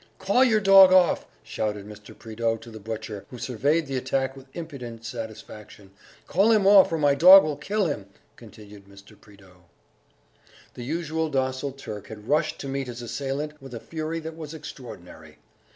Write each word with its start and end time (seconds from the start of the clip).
"Call 0.17 0.43
your 0.43 0.59
dog 0.59 0.91
off!" 0.91 1.27
shouted 1.43 1.85
Mr. 1.85 2.17
Prideaux 2.17 2.57
to 2.57 2.71
the 2.71 2.79
butcher, 2.79 3.27
who 3.29 3.37
surveyed 3.37 3.85
the 3.85 3.97
attack 3.97 4.35
with 4.35 4.47
impudent 4.55 5.05
satisfaction.... 5.05 5.91
"Call 6.25 6.51
him 6.51 6.65
off, 6.65 6.91
or 6.91 6.97
my 6.97 7.13
dog 7.13 7.43
will 7.43 7.55
kill 7.55 7.85
him!" 7.85 8.07
continued 8.35 8.85
Mr. 8.87 9.13
Prideaux. 9.21 9.65
The 10.73 10.83
usually 10.85 11.29
docile 11.29 11.73
Turk 11.73 12.07
had 12.07 12.27
rushed 12.27 12.57
to 12.61 12.67
meet 12.67 12.87
his 12.87 13.03
assailant 13.03 13.61
with 13.61 13.75
a 13.75 13.79
fury 13.79 14.19
that 14.21 14.35
was 14.35 14.55
extraordinary. 14.55 15.37